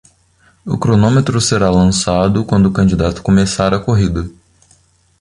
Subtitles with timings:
[0.65, 4.27] O cronômetro será lançado quando o candidato começar a corrida.